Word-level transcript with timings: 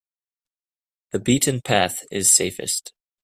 The 1.11 1.19
beaten 1.19 1.61
path 1.61 2.03
is 2.09 2.27
safest. 2.31 2.91